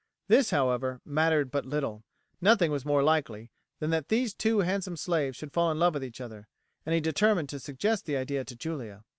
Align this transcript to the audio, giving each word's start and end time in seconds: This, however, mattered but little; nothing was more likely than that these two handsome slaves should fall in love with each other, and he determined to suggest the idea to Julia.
This, 0.27 0.49
however, 0.49 0.99
mattered 1.05 1.51
but 1.51 1.63
little; 1.63 2.03
nothing 2.41 2.71
was 2.71 2.83
more 2.83 3.03
likely 3.03 3.51
than 3.77 3.91
that 3.91 4.07
these 4.09 4.33
two 4.33 4.61
handsome 4.61 4.97
slaves 4.97 5.37
should 5.37 5.53
fall 5.53 5.69
in 5.69 5.77
love 5.77 5.93
with 5.93 6.03
each 6.03 6.19
other, 6.19 6.47
and 6.87 6.95
he 6.95 6.99
determined 6.99 7.49
to 7.49 7.59
suggest 7.59 8.07
the 8.07 8.17
idea 8.17 8.43
to 8.45 8.55
Julia. 8.55 9.03